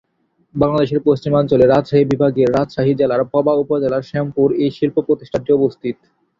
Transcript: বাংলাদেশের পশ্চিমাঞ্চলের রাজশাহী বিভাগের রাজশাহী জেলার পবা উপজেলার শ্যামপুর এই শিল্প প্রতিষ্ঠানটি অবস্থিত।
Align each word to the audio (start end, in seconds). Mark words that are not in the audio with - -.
বাংলাদেশের 0.55 0.99
পশ্চিমাঞ্চলের 1.07 1.71
রাজশাহী 1.73 2.05
বিভাগের 2.05 2.47
রাজশাহী 2.49 2.93
জেলার 2.95 3.23
পবা 3.33 3.53
উপজেলার 3.55 4.07
শ্যামপুর 4.09 4.47
এই 4.63 4.71
শিল্প 4.77 4.97
প্রতিষ্ঠানটি 5.07 5.51
অবস্থিত। 5.53 5.95